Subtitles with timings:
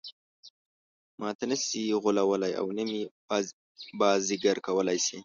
[1.21, 3.01] ماته نه شي غولولای او نه مې
[3.99, 5.17] بازيګر کولای شي.